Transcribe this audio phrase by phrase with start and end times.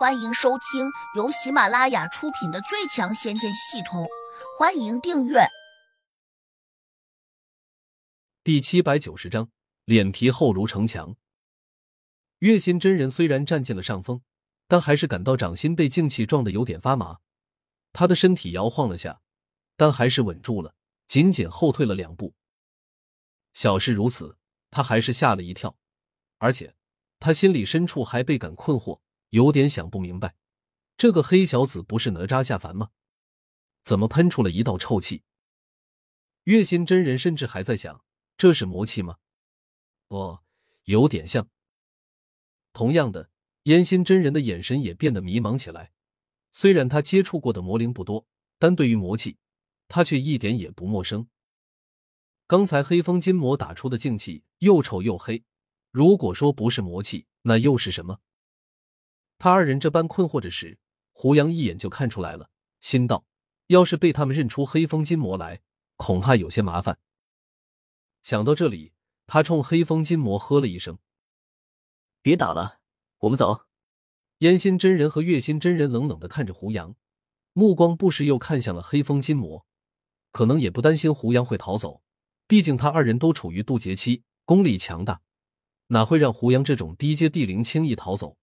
[0.00, 4.04] 欢迎收听由喜马拉雅出品的《最强仙剑系统》，
[4.58, 5.40] 欢迎订阅。
[8.42, 9.50] 第七百九十章，
[9.84, 11.16] 脸皮厚如城墙。
[12.38, 14.22] 月心真人虽然占尽了上风，
[14.66, 17.18] 但还是感到掌心被劲气撞得有点发麻。
[17.92, 19.20] 他的身体摇晃了下，
[19.76, 20.74] 但还是稳住了，
[21.08, 22.32] 紧紧后退了两步。
[23.52, 24.38] 小事如此，
[24.70, 25.76] 他还是吓了一跳，
[26.38, 26.74] 而且
[27.18, 29.02] 他心里深处还倍感困惑。
[29.30, 30.36] 有点想不明白，
[30.96, 32.90] 这个黑小子不是哪吒下凡吗？
[33.82, 35.22] 怎么喷出了一道臭气？
[36.44, 38.04] 月心真人甚至还在想，
[38.36, 39.16] 这是魔气吗？
[40.08, 40.42] 哦，
[40.84, 41.48] 有点像。
[42.72, 43.30] 同样的，
[43.64, 45.92] 烟心真人的眼神也变得迷茫起来。
[46.52, 48.26] 虽然他接触过的魔灵不多，
[48.58, 49.38] 但对于魔气，
[49.86, 51.28] 他却一点也不陌生。
[52.48, 55.44] 刚才黑风金魔打出的静气又臭又黑，
[55.92, 58.20] 如果说不是魔气，那又是什么？
[59.40, 60.78] 他二人这般困惑着时，
[61.12, 63.24] 胡杨一眼就看出来了，心道：
[63.68, 65.62] 要是被他们认出黑风金魔来，
[65.96, 66.98] 恐怕有些麻烦。
[68.22, 68.92] 想到这里，
[69.26, 70.98] 他冲黑风金魔喝了一声
[72.20, 72.80] ：“别打了，
[73.20, 73.62] 我们走。”
[74.40, 76.94] 烟心真人和月心真人冷冷的看着胡杨，
[77.54, 79.64] 目光不时又看向了黑风金魔，
[80.32, 82.02] 可能也不担心胡杨会逃走，
[82.46, 85.22] 毕竟他二人都处于渡劫期，功力强大，
[85.86, 88.36] 哪会让胡杨这种低阶地灵轻易逃走？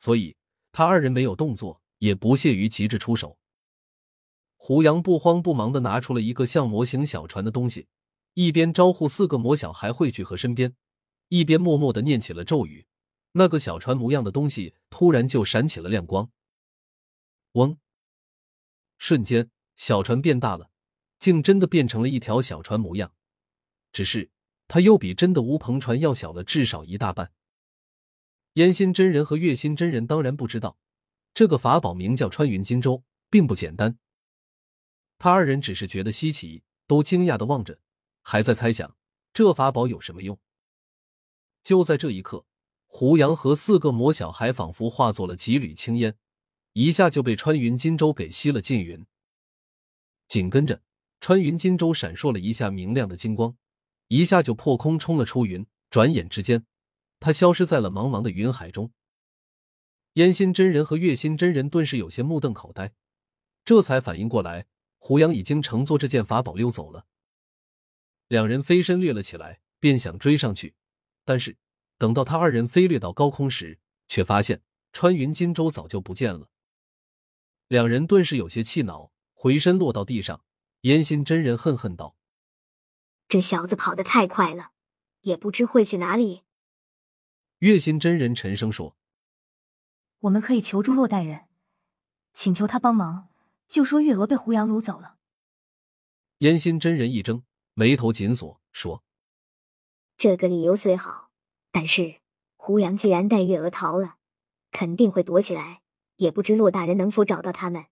[0.00, 0.34] 所以，
[0.72, 3.38] 他二人没有动作，也不屑于急着出手。
[4.56, 7.86] 胡杨不慌不忙的拿出了一个像模型小船的东西，
[8.34, 10.74] 一边招呼四个魔小孩汇聚和身边，
[11.28, 12.86] 一边默默的念起了咒语。
[13.32, 16.30] 那个小船模样的东西突然就闪起了亮光，
[17.52, 17.78] 嗡！
[18.98, 20.70] 瞬间，小船变大了，
[21.18, 23.12] 竟真的变成了一条小船模样。
[23.92, 24.30] 只是，
[24.66, 27.32] 它又比真的乌篷船要小了至少一大半。
[28.54, 30.76] 烟心真人和月心真人当然不知道，
[31.32, 33.98] 这个法宝名叫穿云金舟，并不简单。
[35.18, 37.78] 他二人只是觉得稀奇，都惊讶的望着，
[38.22, 38.96] 还在猜想
[39.32, 40.38] 这法宝有什么用。
[41.62, 42.44] 就在这一刻，
[42.86, 46.16] 胡杨和四个魔小孩仿佛化作了几缕青烟，
[46.72, 49.06] 一下就被穿云金舟给吸了进云。
[50.26, 50.82] 紧跟着，
[51.20, 53.54] 穿云金舟闪烁了一下明亮的金光，
[54.08, 56.64] 一下就破空冲了出云，转眼之间。
[57.20, 58.92] 他消失在了茫茫的云海中。
[60.14, 62.92] 烟心真人和月心真人顿时有些目瞪口呆，
[63.64, 64.66] 这才反应过来，
[64.98, 67.06] 胡杨已经乘坐这件法宝溜走了。
[68.26, 70.74] 两人飞身掠了起来，便想追上去，
[71.24, 71.56] 但是
[71.98, 73.78] 等到他二人飞掠到高空时，
[74.08, 76.48] 却发现穿云金舟早就不见了。
[77.68, 80.42] 两人顿时有些气恼，回身落到地上。
[80.82, 82.16] 烟心真人恨恨道
[83.28, 84.70] ：“这小子跑得太快了，
[85.20, 86.42] 也不知会去哪里。”
[87.60, 88.96] 月心真人沉声说
[90.20, 91.44] ：“我们可以求助洛大人，
[92.32, 93.28] 请求他帮忙，
[93.68, 95.16] 就说月娥被胡杨掳走了。”
[96.40, 97.42] 烟心真人一怔，
[97.74, 99.04] 眉头紧锁，说
[100.16, 101.32] ：“这个理由虽好，
[101.70, 102.20] 但是
[102.56, 104.16] 胡杨既然带月娥逃了，
[104.70, 105.82] 肯定会躲起来，
[106.16, 107.84] 也不知洛大人能否找到他们。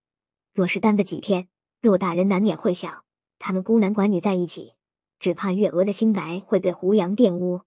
[0.51, 1.47] 若是耽搁几天，
[1.81, 3.05] 洛大人难免会想，
[3.37, 4.73] 他们孤男寡女在一起，
[5.19, 7.61] 只怕月娥的清白会被胡杨玷污。”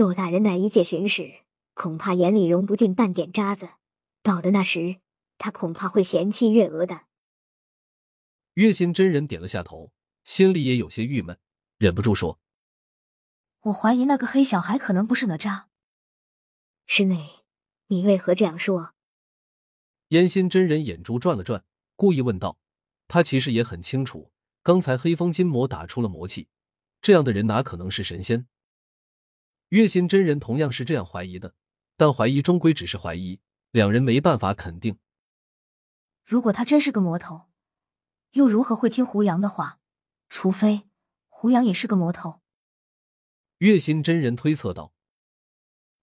[0.00, 1.42] 骆大人乃一介巡使，
[1.74, 3.72] 恐怕眼里容不进半点渣子。
[4.22, 4.96] 到的那时，
[5.36, 7.02] 他恐怕会嫌弃月娥的。
[8.54, 9.92] 月心真人点了下头，
[10.24, 11.38] 心里也有些郁闷，
[11.76, 12.40] 忍不住说
[13.64, 15.64] ：“我怀疑那个黑小孩可能不是哪吒。”
[16.88, 17.44] 师妹，
[17.88, 18.94] 你为何这样说？
[20.08, 21.62] 烟心真人眼珠转了转，
[21.94, 22.58] 故意问道
[23.06, 26.48] ：“他其实也很清楚，刚才黑风金魔打出了魔气，
[27.02, 28.46] 这样的人哪可能是神仙？”
[29.70, 31.54] 月心真人同样是这样怀疑的，
[31.96, 34.98] 但怀疑终归只是怀疑，两人没办法肯定。
[36.24, 37.50] 如果他真是个魔头，
[38.32, 39.78] 又如何会听胡杨的话？
[40.28, 40.88] 除非
[41.28, 42.40] 胡杨也是个魔头。
[43.58, 44.92] 月心真人推测道：“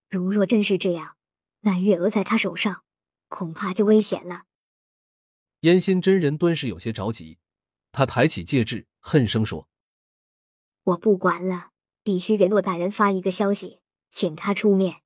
[0.10, 1.18] 如若真是这样，
[1.62, 2.84] 那月娥在他手上，
[3.30, 4.46] 恐怕就危险了。”
[5.62, 7.40] 烟心真人顿时有些着急，
[7.92, 9.68] 他抬起戒指，恨声说
[10.84, 11.72] ：“我不管了。”
[12.08, 15.02] 必须给骆大人发一个消息，请他出面。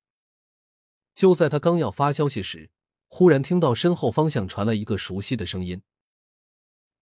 [1.16, 2.70] 就在他刚要发消息时，
[3.08, 5.82] 忽然听到身后方向传来一个熟悉的声音：“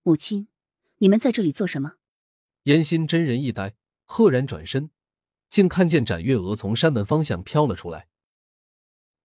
[0.02, 0.48] 母亲，
[0.96, 1.96] 你们在这里做什么？”
[2.64, 3.74] 烟心真人一呆，
[4.06, 4.88] 赫然转身，
[5.50, 8.08] 竟看见展月娥从山门方向飘了出来。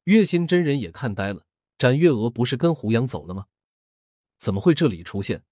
[0.03, 1.45] 月心真人也看呆了，
[1.77, 3.45] 展月娥不是跟胡杨走了吗？
[4.37, 5.45] 怎么会这里出现？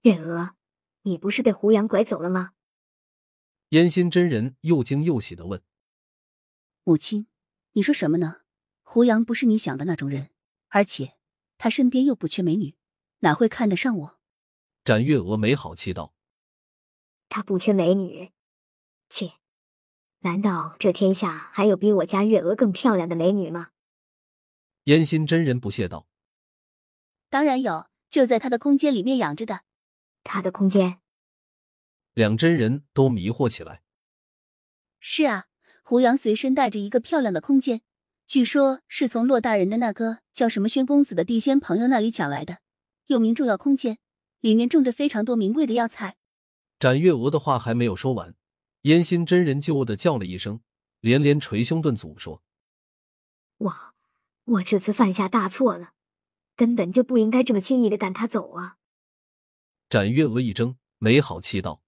[0.00, 0.56] 月娥，
[1.02, 2.52] 你不是被胡杨拐走了吗？
[3.70, 5.60] 烟心真人又惊又喜的问
[6.84, 7.26] ：“母亲，
[7.72, 8.42] 你说什么呢？
[8.82, 10.30] 胡杨不是你想的那种人，
[10.68, 11.16] 而且
[11.58, 12.76] 他身边又不缺美女，
[13.20, 14.20] 哪会看得上我？
[14.84, 16.14] 展月娥没好气道
[17.28, 18.30] ：“他不缺美女，
[19.08, 19.32] 切，
[20.20, 23.70] 难道这天下还有比我家月娥更漂亮的美女吗？”
[24.84, 26.06] 燕心真人不屑道
[27.28, 29.62] ：“当然有，就在他的空间里面养着的。
[30.22, 31.00] 他的空间？”
[32.16, 33.82] 两真人都迷惑起来。
[34.98, 35.48] 是啊，
[35.82, 37.82] 胡杨随身带着一个漂亮的空间。
[38.26, 42.60] 据说是从骆大人的那个叫什么宣公子的地仙朋友那里抢来的，
[43.08, 43.98] 又名重要空间，
[44.40, 46.16] 里面种着非常多名贵的药材。
[46.78, 48.34] 展月娥的话还没有说完，
[48.82, 50.62] 燕心真人就的叫了一声，
[51.00, 52.42] 连连捶胸顿足说
[53.58, 53.74] ：“我，
[54.44, 55.92] 我这次犯下大错了，
[56.56, 58.78] 根本就不应该这么轻易的赶他走啊！”
[59.90, 61.82] 展月娥一怔，没好气道：“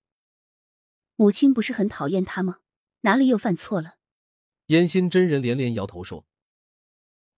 [1.19, 2.61] 母亲不是很讨厌他吗？
[3.01, 3.97] 哪里又犯错了？”
[4.67, 6.25] 烟心真人连连摇头说：“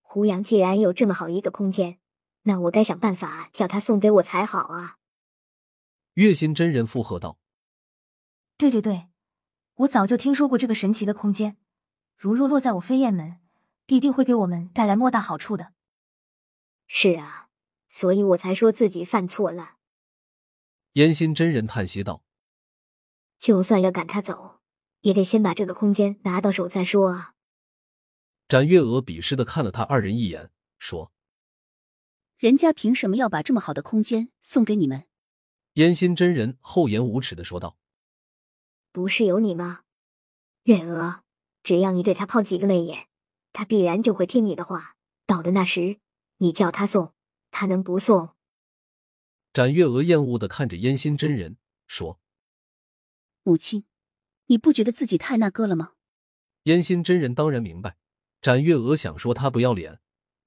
[0.03, 1.99] 胡杨既然有这么好一个空间，
[2.43, 4.99] 那我该想办法叫他送给我才好啊。”
[6.15, 7.39] 月心真人附和道
[8.59, 9.07] ：“对对对，
[9.77, 11.57] 我早就听说过这个神奇的空间，
[12.19, 13.39] 如若落在我飞燕门，
[13.87, 15.73] 必定会给我们带来莫大好处的。”
[16.87, 17.49] 是啊，
[17.89, 19.77] 所以我才说自己犯错了。
[20.95, 22.25] 烟心真人叹息道
[23.41, 24.61] ：“就算要赶他走。”
[25.03, 27.33] 也得先把这个空间拿到手再说啊！
[28.47, 31.11] 展月娥鄙视的看了他二人一眼，说
[32.37, 35.05] ：“人家凭什么要把这么好的空间送给你们？”
[35.81, 37.79] 烟心真人厚颜无耻的说道
[38.93, 39.85] ：“不是有你吗？
[40.65, 41.23] 月娥，
[41.63, 43.07] 只要你对他抛几个媚眼，
[43.55, 44.97] 他必然就会听你的话。
[45.25, 45.99] 到的那时，
[46.39, 47.15] 你叫他送，
[47.51, 48.35] 他能不送？”
[49.55, 52.21] 展月娥厌恶的看着烟心真人说
[53.43, 53.85] ：“母亲。”
[54.47, 55.93] 你不觉得自己太那个了吗？
[56.65, 57.97] 燕心真人当然明白，
[58.43, 60.01] 展月娥想说他不要脸，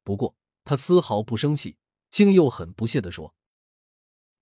[0.04, 0.36] 不过
[0.66, 1.78] 他丝毫不生气，
[2.12, 3.34] 竟又很不屑的说：“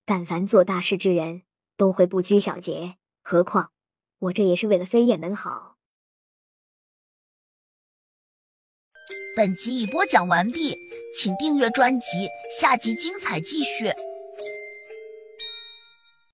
[0.04, 1.42] 但凡做大事之人，
[1.76, 3.70] 都会不拘小节，何况
[4.18, 5.78] 我这也是为了飞燕门好。”
[9.36, 10.74] 本集已播讲完毕，
[11.16, 13.92] 请订阅专辑，下集精彩继续。